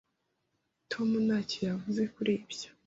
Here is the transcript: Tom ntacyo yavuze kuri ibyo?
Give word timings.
Tom 0.91 1.09
ntacyo 1.25 1.59
yavuze 1.69 2.01
kuri 2.13 2.31
ibyo? 2.43 2.69